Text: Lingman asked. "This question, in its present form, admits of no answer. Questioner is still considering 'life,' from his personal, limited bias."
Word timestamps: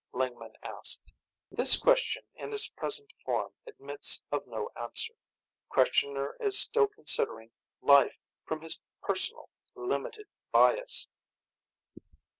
Lingman 0.13 0.53
asked. 0.63 1.13
"This 1.51 1.77
question, 1.79 2.23
in 2.33 2.51
its 2.51 2.67
present 2.67 3.11
form, 3.23 3.51
admits 3.67 4.23
of 4.31 4.47
no 4.47 4.71
answer. 4.75 5.13
Questioner 5.69 6.35
is 6.39 6.59
still 6.59 6.87
considering 6.87 7.51
'life,' 7.83 8.23
from 8.43 8.61
his 8.61 8.79
personal, 9.03 9.49
limited 9.75 10.25
bias." 10.51 11.05